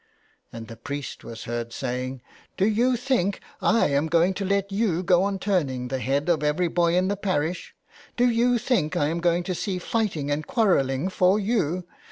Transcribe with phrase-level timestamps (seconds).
[0.51, 4.71] And the priest was heard saying, * Do you think I am going to let
[4.71, 7.75] you go on turning the head of every boy in the parish?
[8.17, 11.85] Do you think I am going to see fighting and quarrelling for you?